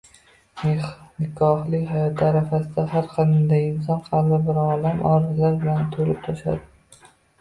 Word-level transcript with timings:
Nikohli 1.19 1.81
hayot 1.89 2.23
arafasida 2.29 2.85
har 2.93 3.11
qanday 3.11 3.61
inson 3.67 4.01
qalbi 4.09 4.41
bir 4.49 4.61
olam 4.65 5.07
orzular 5.11 5.61
bilan 5.63 5.85
to‘lib-toshadi. 5.95 7.07